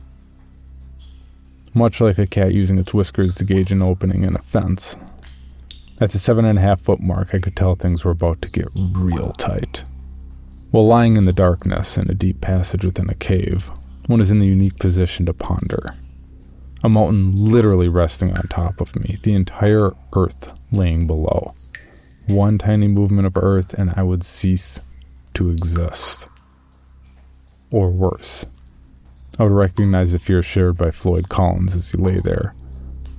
Much 1.75 2.00
like 2.00 2.19
a 2.19 2.26
cat 2.26 2.54
using 2.54 2.78
its 2.78 2.95
whiskers 2.95 3.35
to 3.35 3.45
gauge 3.45 3.73
an 3.73 3.83
opening 3.83 4.23
in 4.23 4.37
a 4.37 4.43
fence, 4.43 4.97
at 6.00 6.11
the 6.11 6.19
seven 6.19 6.45
and 6.45 6.59
a 6.59 6.62
half 6.62 6.81
foot 6.81 7.00
mark, 7.00 7.35
I 7.35 7.38
could 7.38 7.54
tell 7.54 7.76
things 7.76 8.04
were 8.04 8.11
about 8.11 8.43
to 8.43 8.49
get 8.49 8.69
real 8.75 9.33
tight. 9.33 9.85
While 10.73 10.88
lying 10.88 11.16
in 11.16 11.25
the 11.25 11.33
darkness 11.33 11.97
in 11.97 12.11
a 12.11 12.14
deep 12.14 12.40
passage 12.40 12.85
within 12.85 13.09
a 13.09 13.14
cave, 13.14 13.71
one 14.07 14.21
is 14.21 14.33
in 14.33 14.40
the 14.40 14.47
unique 14.47 14.81
position 14.81 15.25
to 15.26 15.33
ponder. 15.33 15.95
A 16.83 16.88
mountain 16.88 17.37
literally 17.37 17.88
resting 17.88 18.37
on 18.37 18.49
top 18.49 18.81
of 18.81 18.97
me, 18.97 19.19
the 19.23 19.35
entire 19.35 19.93
earth 20.14 20.50
laying 20.73 21.07
below. 21.07 21.54
One 22.26 22.57
tiny 22.57 22.88
movement 22.88 23.26
of 23.26 23.37
earth, 23.37 23.75
and 23.75 23.93
I 23.97 24.02
would 24.02 24.25
cease 24.25 24.81
to 25.35 25.50
exist. 25.50 26.26
Or 27.71 27.90
worse, 27.90 28.47
I 29.38 29.43
would 29.43 29.52
recognize 29.52 30.12
the 30.12 30.19
fear 30.19 30.43
shared 30.43 30.78
by 30.78 30.90
Floyd 30.90 31.28
Collins 31.28 31.75
as 31.75 31.90
he 31.90 31.99
lay 31.99 32.21
there, 32.21 32.52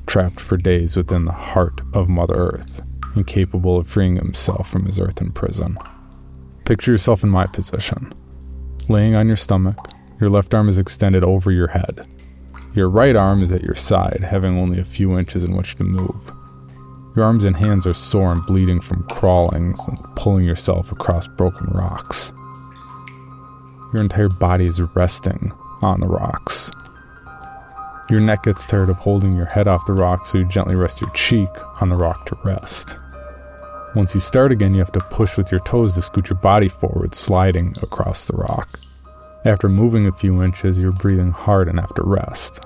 trapped 0.07 0.39
for 0.39 0.57
days 0.57 0.97
within 0.97 1.25
the 1.25 1.33
heart 1.33 1.81
of 1.93 2.09
Mother 2.09 2.35
Earth, 2.35 2.81
incapable 3.15 3.77
of 3.77 3.87
freeing 3.87 4.15
himself 4.15 4.69
from 4.69 4.85
his 4.85 4.97
earthen 4.97 5.31
prison. 5.31 5.77
Picture 6.63 6.91
yourself 6.91 7.23
in 7.23 7.29
my 7.29 7.45
position. 7.45 8.11
Laying 8.89 9.13
on 9.13 9.27
your 9.27 9.37
stomach, 9.37 9.91
your 10.19 10.31
left 10.31 10.53
arm 10.53 10.67
is 10.67 10.79
extended 10.79 11.23
over 11.23 11.51
your 11.51 11.67
head. 11.67 12.07
Your 12.73 12.89
right 12.89 13.15
arm 13.15 13.43
is 13.43 13.51
at 13.51 13.63
your 13.63 13.75
side, 13.75 14.25
having 14.27 14.57
only 14.57 14.79
a 14.79 14.85
few 14.85 15.17
inches 15.19 15.43
in 15.43 15.55
which 15.55 15.75
to 15.75 15.83
move. 15.83 16.31
Your 17.15 17.25
arms 17.25 17.45
and 17.45 17.55
hands 17.55 17.87
are 17.87 17.93
sore 17.93 18.31
and 18.31 18.45
bleeding 18.45 18.81
from 18.81 19.03
crawling 19.03 19.75
and 19.87 19.97
pulling 20.15 20.45
yourself 20.45 20.91
across 20.91 21.27
broken 21.27 21.67
rocks. 21.67 22.33
Your 23.93 24.01
entire 24.01 24.29
body 24.29 24.65
is 24.65 24.81
resting 24.81 25.53
on 25.81 25.99
the 25.99 26.07
rocks, 26.07 26.71
your 28.07 28.19
neck 28.19 28.43
gets 28.43 28.67
tired 28.67 28.89
of 28.89 28.97
holding 28.97 29.35
your 29.35 29.47
head 29.47 29.67
off 29.67 29.87
the 29.87 29.93
rock, 29.93 30.27
so 30.27 30.37
you 30.37 30.45
gently 30.45 30.75
rest 30.75 31.01
your 31.01 31.09
cheek 31.11 31.49
on 31.81 31.89
the 31.89 31.95
rock 31.95 32.27
to 32.27 32.37
rest. 32.43 32.97
Once 33.95 34.13
you 34.13 34.19
start 34.19 34.51
again, 34.51 34.75
you 34.75 34.79
have 34.79 34.91
to 34.91 34.99
push 34.99 35.37
with 35.37 35.49
your 35.49 35.61
toes 35.61 35.95
to 35.95 36.03
scoot 36.03 36.29
your 36.29 36.37
body 36.37 36.69
forward, 36.69 37.15
sliding 37.15 37.73
across 37.81 38.25
the 38.25 38.35
rock. 38.35 38.79
After 39.43 39.67
moving 39.67 40.05
a 40.05 40.11
few 40.11 40.43
inches, 40.43 40.79
you're 40.79 40.91
breathing 40.91 41.31
hard 41.31 41.67
and 41.67 41.79
have 41.79 41.95
to 41.95 42.03
rest. 42.03 42.63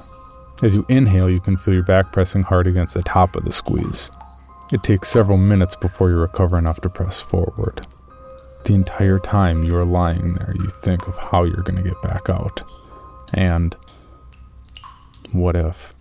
As 0.62 0.76
you 0.76 0.86
inhale, 0.90 1.30
you 1.30 1.40
can 1.40 1.56
feel 1.56 1.74
your 1.74 1.84
back 1.84 2.12
pressing 2.12 2.44
hard 2.44 2.68
against 2.68 2.94
the 2.94 3.04
top 3.04 3.38
of 3.38 3.46
the 3.46 3.54
squeeze. 3.54 4.12
It 4.72 4.84
takes 4.84 5.10
several 5.10 5.38
minutes 5.38 5.76
before 5.76 6.12
you 6.12 6.18
recover 6.18 6.58
enough 6.58 6.80
to 6.82 6.90
press 6.90 7.22
forward. 7.22 7.88
The 8.66 8.76
entire 8.76 9.18
time 9.18 9.64
you 9.64 9.76
are 9.76 9.86
lying 9.86 10.36
there, 10.36 10.54
you 10.56 10.68
think 10.84 11.08
of 11.08 11.18
how 11.18 11.44
you're 11.44 11.64
going 11.64 11.82
to 11.82 11.90
get 11.90 12.00
back 12.04 12.30
out. 12.30 12.62
And 13.34 13.76
what 15.32 15.56
if? 15.56 15.96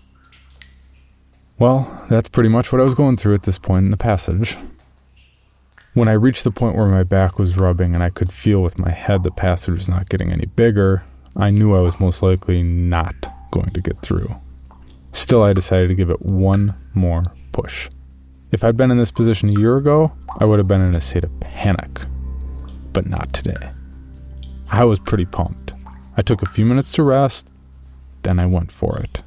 Well, 1.58 2.04
that's 2.10 2.28
pretty 2.28 2.50
much 2.50 2.70
what 2.70 2.80
I 2.80 2.84
was 2.84 2.94
going 2.94 3.16
through 3.16 3.34
at 3.34 3.44
this 3.44 3.58
point 3.58 3.86
in 3.86 3.90
the 3.90 3.96
passage. 3.96 4.56
When 5.94 6.08
I 6.08 6.12
reached 6.12 6.44
the 6.44 6.50
point 6.50 6.76
where 6.76 6.86
my 6.86 7.02
back 7.02 7.38
was 7.38 7.56
rubbing 7.56 7.94
and 7.94 8.04
I 8.04 8.10
could 8.10 8.32
feel 8.32 8.62
with 8.62 8.78
my 8.78 8.90
head 8.90 9.22
the 9.22 9.30
passage 9.30 9.74
was 9.74 9.88
not 9.88 10.10
getting 10.10 10.30
any 10.30 10.44
bigger, 10.44 11.04
I 11.36 11.50
knew 11.50 11.74
I 11.74 11.80
was 11.80 11.98
most 11.98 12.22
likely 12.22 12.62
not 12.62 13.32
going 13.50 13.70
to 13.70 13.80
get 13.80 14.02
through. 14.02 14.36
Still, 15.12 15.42
I 15.42 15.54
decided 15.54 15.88
to 15.88 15.94
give 15.94 16.10
it 16.10 16.20
one 16.20 16.74
more 16.94 17.24
push. 17.52 17.88
If 18.50 18.64
I'd 18.64 18.76
been 18.78 18.90
in 18.90 18.96
this 18.96 19.10
position 19.10 19.50
a 19.50 19.60
year 19.60 19.76
ago, 19.76 20.12
I 20.38 20.46
would 20.46 20.58
have 20.58 20.68
been 20.68 20.80
in 20.80 20.94
a 20.94 21.00
state 21.00 21.24
of 21.24 21.40
panic. 21.40 22.00
But 22.94 23.06
not 23.06 23.32
today. 23.34 23.70
I 24.70 24.84
was 24.84 24.98
pretty 24.98 25.26
pumped. 25.26 25.74
I 26.16 26.22
took 26.22 26.40
a 26.40 26.48
few 26.48 26.64
minutes 26.64 26.92
to 26.92 27.02
rest, 27.02 27.48
then 28.22 28.38
I 28.38 28.46
went 28.46 28.72
for 28.72 28.98
it. 28.98 29.22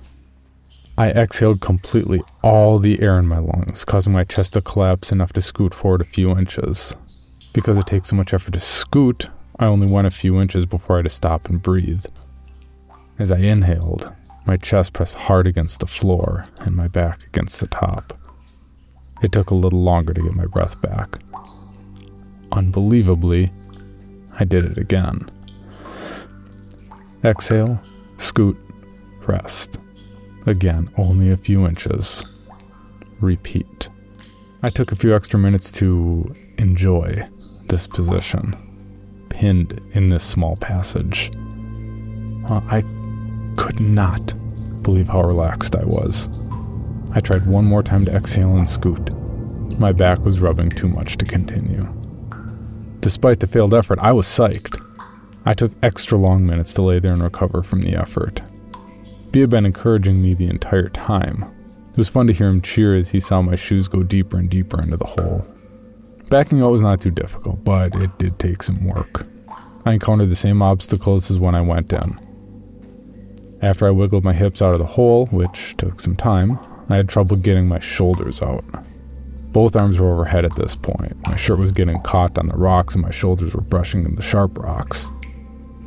I 0.97 1.09
exhaled 1.11 1.61
completely 1.61 2.21
all 2.43 2.79
the 2.79 3.01
air 3.01 3.17
in 3.17 3.27
my 3.27 3.37
lungs, 3.37 3.85
causing 3.85 4.11
my 4.11 4.23
chest 4.23 4.53
to 4.53 4.61
collapse 4.61 5.11
enough 5.11 5.33
to 5.33 5.41
scoot 5.41 5.73
forward 5.73 6.01
a 6.01 6.05
few 6.05 6.29
inches. 6.31 6.95
Because 7.53 7.77
it 7.77 7.87
takes 7.87 8.09
so 8.09 8.15
much 8.15 8.33
effort 8.33 8.53
to 8.53 8.59
scoot, 8.59 9.29
I 9.59 9.65
only 9.65 9.87
went 9.87 10.07
a 10.07 10.11
few 10.11 10.41
inches 10.41 10.65
before 10.65 10.95
I 10.95 10.99
had 10.99 11.05
to 11.05 11.09
stop 11.09 11.47
and 11.47 11.61
breathe. 11.61 12.05
As 13.19 13.31
I 13.31 13.37
inhaled, 13.37 14.11
my 14.45 14.57
chest 14.57 14.93
pressed 14.93 15.15
hard 15.15 15.45
against 15.45 15.79
the 15.79 15.87
floor 15.87 16.45
and 16.59 16.75
my 16.75 16.87
back 16.87 17.23
against 17.23 17.59
the 17.59 17.67
top. 17.67 18.17
It 19.21 19.31
took 19.31 19.51
a 19.51 19.55
little 19.55 19.81
longer 19.81 20.13
to 20.13 20.21
get 20.21 20.33
my 20.33 20.45
breath 20.45 20.81
back. 20.81 21.19
Unbelievably, 22.51 23.51
I 24.39 24.43
did 24.43 24.63
it 24.63 24.77
again. 24.77 25.29
Exhale, 27.23 27.79
scoot, 28.17 28.57
Rest. 29.27 29.79
Again, 30.47 30.91
only 30.97 31.29
a 31.29 31.37
few 31.37 31.67
inches. 31.67 32.23
Repeat. 33.19 33.89
I 34.63 34.69
took 34.69 34.91
a 34.91 34.95
few 34.95 35.15
extra 35.15 35.37
minutes 35.37 35.71
to 35.73 36.35
enjoy 36.57 37.27
this 37.67 37.85
position, 37.87 38.55
pinned 39.29 39.79
in 39.91 40.09
this 40.09 40.23
small 40.23 40.55
passage. 40.57 41.31
Uh, 42.49 42.61
I 42.67 42.83
could 43.57 43.79
not 43.79 44.33
believe 44.81 45.07
how 45.07 45.21
relaxed 45.23 45.75
I 45.75 45.85
was. 45.85 46.27
I 47.13 47.19
tried 47.19 47.45
one 47.45 47.65
more 47.65 47.83
time 47.83 48.05
to 48.05 48.15
exhale 48.15 48.55
and 48.55 48.67
scoot. 48.67 49.11
My 49.79 49.91
back 49.91 50.19
was 50.19 50.39
rubbing 50.39 50.69
too 50.69 50.87
much 50.87 51.17
to 51.17 51.25
continue. 51.25 51.87
Despite 52.99 53.39
the 53.39 53.47
failed 53.47 53.73
effort, 53.73 53.99
I 53.99 54.11
was 54.11 54.27
psyched. 54.27 54.79
I 55.45 55.53
took 55.53 55.71
extra 55.81 56.17
long 56.17 56.45
minutes 56.45 56.73
to 56.75 56.83
lay 56.83 56.99
there 56.99 57.13
and 57.13 57.23
recover 57.23 57.63
from 57.63 57.81
the 57.81 57.95
effort. 57.95 58.41
B 59.31 59.39
had 59.39 59.49
been 59.49 59.65
encouraging 59.65 60.21
me 60.21 60.33
the 60.33 60.49
entire 60.49 60.89
time. 60.89 61.45
It 61.91 61.97
was 61.97 62.09
fun 62.09 62.27
to 62.27 62.33
hear 62.33 62.47
him 62.47 62.61
cheer 62.61 62.95
as 62.95 63.09
he 63.09 63.19
saw 63.19 63.41
my 63.41 63.55
shoes 63.55 63.87
go 63.87 64.03
deeper 64.03 64.37
and 64.37 64.49
deeper 64.49 64.79
into 64.79 64.97
the 64.97 65.05
hole. 65.05 65.45
Backing 66.29 66.61
out 66.61 66.71
was 66.71 66.81
not 66.81 67.01
too 67.01 67.11
difficult, 67.11 67.63
but 67.63 67.93
it 67.95 68.17
did 68.17 68.39
take 68.39 68.63
some 68.63 68.85
work. 68.85 69.27
I 69.85 69.93
encountered 69.93 70.29
the 70.29 70.35
same 70.35 70.61
obstacles 70.61 71.29
as 71.29 71.39
when 71.39 71.55
I 71.55 71.61
went 71.61 71.91
in. 71.91 72.19
After 73.61 73.87
I 73.87 73.91
wiggled 73.91 74.23
my 74.23 74.33
hips 74.33 74.61
out 74.61 74.73
of 74.73 74.79
the 74.79 74.85
hole, 74.85 75.25
which 75.27 75.75
took 75.77 75.99
some 75.99 76.15
time, 76.15 76.59
I 76.89 76.97
had 76.97 77.09
trouble 77.09 77.37
getting 77.37 77.67
my 77.67 77.79
shoulders 77.79 78.41
out. 78.41 78.63
Both 79.51 79.75
arms 79.75 79.99
were 79.99 80.13
overhead 80.13 80.45
at 80.45 80.55
this 80.55 80.75
point. 80.75 81.15
My 81.27 81.35
shirt 81.35 81.59
was 81.59 81.71
getting 81.71 82.01
caught 82.01 82.37
on 82.37 82.47
the 82.47 82.55
rocks 82.55 82.95
and 82.95 83.03
my 83.03 83.11
shoulders 83.11 83.53
were 83.53 83.61
brushing 83.61 84.15
the 84.15 84.21
sharp 84.21 84.57
rocks. 84.57 85.11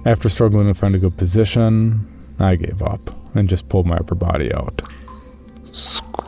After 0.04 0.28
struggling 0.28 0.66
to 0.66 0.74
find 0.74 0.94
a 0.94 0.98
good 0.98 1.16
position, 1.16 2.06
I 2.38 2.56
gave 2.56 2.82
up 2.82 3.00
and 3.34 3.48
just 3.48 3.68
pulled 3.68 3.86
my 3.86 3.96
upper 3.96 4.14
body 4.14 4.52
out. 4.52 4.82
Scrape. 5.72 6.26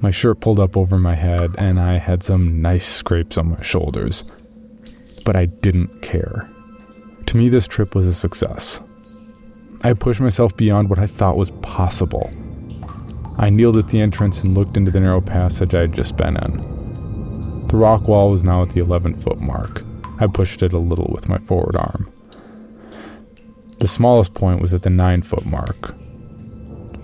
My 0.00 0.10
shirt 0.10 0.40
pulled 0.40 0.60
up 0.60 0.76
over 0.76 0.98
my 0.98 1.14
head, 1.14 1.54
and 1.56 1.80
I 1.80 1.98
had 1.98 2.22
some 2.22 2.60
nice 2.60 2.86
scrapes 2.86 3.38
on 3.38 3.50
my 3.50 3.62
shoulders. 3.62 4.22
But 5.24 5.34
I 5.34 5.46
didn't 5.46 6.02
care. 6.02 6.48
To 7.26 7.36
me, 7.36 7.48
this 7.48 7.66
trip 7.66 7.94
was 7.94 8.06
a 8.06 8.14
success. 8.14 8.80
I 9.84 9.92
pushed 9.92 10.20
myself 10.20 10.56
beyond 10.56 10.88
what 10.88 10.98
I 10.98 11.06
thought 11.06 11.36
was 11.36 11.50
possible. 11.50 12.32
I 13.36 13.50
kneeled 13.50 13.76
at 13.76 13.88
the 13.88 14.00
entrance 14.00 14.40
and 14.40 14.54
looked 14.54 14.78
into 14.78 14.90
the 14.90 14.98
narrow 14.98 15.20
passage 15.20 15.74
I 15.74 15.82
had 15.82 15.92
just 15.92 16.16
been 16.16 16.38
in. 16.38 17.66
The 17.68 17.76
rock 17.76 18.08
wall 18.08 18.30
was 18.30 18.44
now 18.44 18.62
at 18.62 18.70
the 18.70 18.80
11 18.80 19.20
foot 19.20 19.40
mark. 19.40 19.84
I 20.18 20.26
pushed 20.26 20.62
it 20.62 20.72
a 20.72 20.78
little 20.78 21.10
with 21.12 21.28
my 21.28 21.36
forward 21.36 21.76
arm. 21.76 22.10
The 23.78 23.86
smallest 23.86 24.32
point 24.32 24.62
was 24.62 24.72
at 24.72 24.84
the 24.84 24.90
9 24.90 25.20
foot 25.20 25.44
mark. 25.44 25.94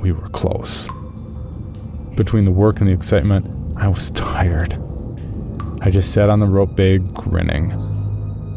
We 0.01 0.13
were 0.13 0.31
close. 0.31 0.89
Between 2.15 2.47
the 2.47 2.51
work 2.51 2.81
and 2.81 2.89
the 2.89 2.95
excitement, 2.95 3.77
I 3.77 3.89
was 3.89 4.11
tired. 4.13 4.81
I 5.83 5.91
just 5.91 6.15
sat 6.15 6.31
on 6.31 6.41
the 6.41 6.47
rope 6.47 6.77
bag, 6.77 7.13
grinning. 7.13 7.73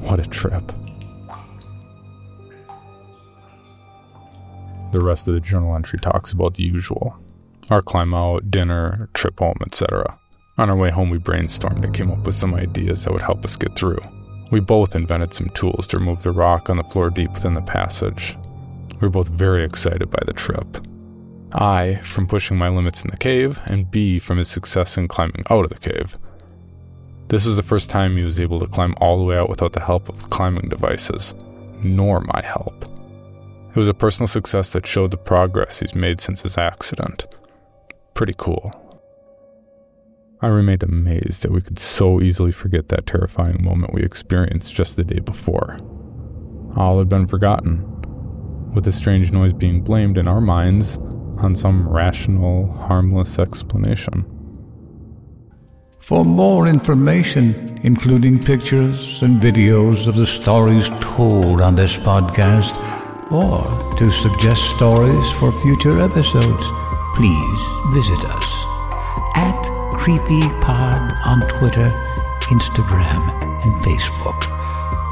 What 0.04 0.22
a 0.22 0.26
trip. 0.26 0.72
The 4.94 5.04
rest 5.04 5.28
of 5.28 5.34
the 5.34 5.40
journal 5.40 5.76
entry 5.76 5.98
talks 5.98 6.32
about 6.32 6.54
the 6.54 6.64
usual 6.64 7.18
our 7.72 7.82
climb 7.82 8.14
out, 8.14 8.52
dinner, 8.52 9.10
trip 9.16 9.40
home, 9.40 9.58
etc. 9.66 10.20
On 10.60 10.70
our 10.70 10.76
way 10.76 10.92
home, 10.92 11.10
we 11.10 11.18
brainstormed 11.18 11.84
and 11.84 11.96
came 11.96 12.12
up 12.12 12.26
with 12.28 12.36
some 12.36 12.54
ideas 12.54 13.04
that 13.04 13.12
would 13.12 13.24
help 13.24 13.44
us 13.44 13.56
get 13.56 13.76
through. 13.76 13.98
We 14.52 14.60
both 14.60 14.96
invented 14.96 15.34
some 15.34 15.50
tools 15.50 15.88
to 15.88 15.98
remove 15.98 16.22
the 16.22 16.32
rock 16.32 16.70
on 16.70 16.78
the 16.78 16.84
floor 16.84 17.10
deep 17.10 17.34
within 17.34 17.56
the 17.56 17.62
passage. 17.62 18.38
We 18.92 19.00
were 19.00 19.10
both 19.10 19.30
very 19.30 19.64
excited 19.64 20.12
by 20.12 20.22
the 20.28 20.34
trip. 20.34 20.86
I, 21.54 21.96
from 22.04 22.28
pushing 22.28 22.58
my 22.58 22.70
limits 22.70 23.04
in 23.04 23.10
the 23.10 23.18
cave, 23.18 23.60
and 23.66 23.90
B, 23.90 24.20
from 24.20 24.38
his 24.38 24.50
success 24.50 24.96
in 24.96 25.08
climbing 25.08 25.44
out 25.50 25.64
of 25.64 25.72
the 25.72 25.90
cave. 25.90 26.20
This 27.30 27.46
was 27.46 27.56
the 27.56 27.64
first 27.64 27.90
time 27.90 28.16
he 28.16 28.24
was 28.24 28.40
able 28.40 28.60
to 28.60 28.68
climb 28.68 28.94
all 29.02 29.18
the 29.18 29.24
way 29.24 29.38
out 29.38 29.50
without 29.50 29.74
the 29.74 29.84
help 29.84 30.08
of 30.08 30.30
climbing 30.30 30.70
devices, 30.70 31.34
nor 31.82 32.20
my 32.20 32.44
help. 32.44 32.86
It 33.74 33.78
was 33.78 33.88
a 33.88 33.94
personal 33.96 34.28
success 34.28 34.72
that 34.74 34.86
showed 34.86 35.10
the 35.10 35.18
progress 35.18 35.80
he's 35.80 35.96
made 35.96 36.22
since 36.22 36.44
his 36.44 36.60
accident. 36.60 37.26
Pretty 38.14 38.36
cool. 38.38 38.72
I 40.42 40.48
remained 40.48 40.84
amazed 40.84 41.42
that 41.42 41.52
we 41.52 41.60
could 41.60 41.80
so 41.80 42.22
easily 42.22 42.52
forget 42.52 42.90
that 42.90 43.08
terrifying 43.08 43.64
moment 43.64 43.96
we 43.96 44.04
experienced 44.04 44.76
just 44.76 44.96
the 44.96 45.04
day 45.04 45.18
before. 45.18 45.80
All 46.76 47.00
had 47.00 47.10
been 47.10 47.26
forgotten, 47.26 47.82
with 48.74 48.84
the 48.84 48.92
strange 48.92 49.32
noise 49.32 49.54
being 49.54 49.82
blamed 49.82 50.20
in 50.20 50.28
our 50.28 50.42
minds 50.42 50.98
on 51.40 51.56
some 51.56 51.90
rational, 51.90 52.72
harmless 52.74 53.40
explanation. 53.40 54.24
For 55.98 56.24
more 56.24 56.68
information, 56.68 57.80
including 57.82 58.44
pictures 58.44 59.24
and 59.24 59.42
videos 59.42 60.06
of 60.06 60.16
the 60.16 60.28
stories 60.28 60.90
told 61.00 61.60
on 61.60 61.74
this 61.74 61.98
podcast, 61.98 63.03
or 63.34 63.64
to 63.98 64.12
suggest 64.12 64.70
stories 64.76 65.32
for 65.34 65.52
future 65.52 66.00
episodes, 66.00 66.66
please 67.16 67.62
visit 67.94 68.24
us 68.26 68.64
at 69.36 69.60
CreepyPod 69.98 71.18
on 71.26 71.42
Twitter, 71.58 71.90
Instagram, 72.54 73.22
and 73.66 73.74
Facebook, 73.84 74.40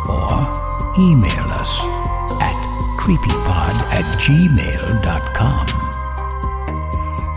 or 0.07 0.45
email 0.99 1.47
us 1.49 1.83
at 2.41 2.55
creepypod 2.99 3.75
at 3.91 4.05
gmail.com. 4.19 5.67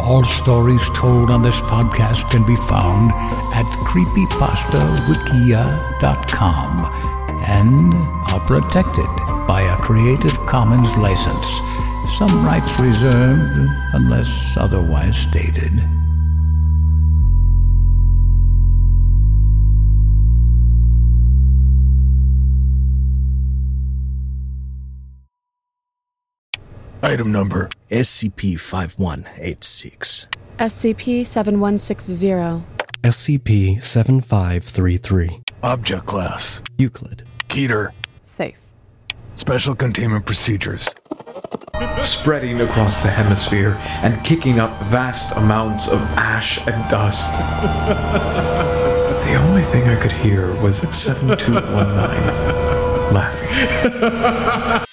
All 0.00 0.25
stories 0.25 0.87
told 0.95 1.31
on 1.31 1.43
this 1.43 1.61
podcast 1.62 2.31
can 2.31 2.45
be 2.45 2.57
found 2.57 3.11
at 3.55 3.64
creepypastawikia.com 3.88 6.85
and 7.47 7.95
are 8.28 8.41
protected 8.41 9.24
by 9.47 9.63
a 9.63 9.76
Creative 9.76 10.37
Commons 10.47 10.97
license. 10.97 11.47
Some 12.19 12.45
rights 12.45 12.78
reserved 12.78 13.71
unless 13.93 14.57
otherwise 14.57 15.17
stated. 15.17 15.73
Item 27.02 27.30
number 27.33 27.69
SCP 27.91 28.59
5186. 28.59 30.26
SCP 30.59 31.26
7160. 31.26 32.65
SCP 33.02 33.83
7533. 33.83 35.43
Object 35.63 36.07
Class 36.07 36.63
Euclid. 36.78 37.25
Keter 37.49 37.91
Safe. 37.91 38.03
Special 39.36 39.75
Containment 39.75 40.25
Procedures 40.26 40.94
spreading 42.02 42.60
across 42.60 43.02
the 43.02 43.10
hemisphere 43.10 43.76
and 44.02 44.23
kicking 44.25 44.60
up 44.60 44.70
vast 44.84 45.34
amounts 45.36 45.88
of 45.88 45.99
ash 46.16 46.58
and 46.66 46.90
dust. 46.90 47.30
the 49.26 49.34
only 49.34 49.62
thing 49.64 49.88
I 49.88 49.97
could 50.00 50.12
hear 50.12 50.54
was 50.60 50.78
7219 50.94 53.14
laughing. 53.14 54.86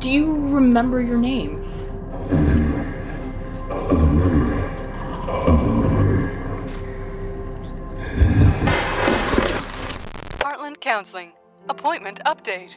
Do 0.00 0.10
you 0.10 0.34
remember 0.48 1.00
your 1.00 1.18
name? 1.18 1.62
Heartland 10.40 10.80
Counseling. 10.80 11.32
Appointment 11.68 12.20
update. 12.26 12.76